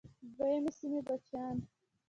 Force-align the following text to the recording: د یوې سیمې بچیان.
د 0.37 0.39
یوې 0.55 0.71
سیمې 0.79 1.01
بچیان. 1.07 1.57